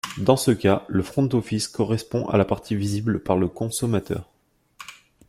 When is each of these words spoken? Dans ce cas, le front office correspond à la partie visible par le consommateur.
Dans 0.17 0.35
ce 0.35 0.49
cas, 0.49 0.83
le 0.87 1.03
front 1.03 1.29
office 1.33 1.67
correspond 1.67 2.27
à 2.27 2.39
la 2.39 2.43
partie 2.43 2.75
visible 2.75 3.19
par 3.21 3.37
le 3.37 3.47
consommateur. 3.47 4.27